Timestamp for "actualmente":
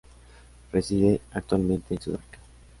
1.33-1.93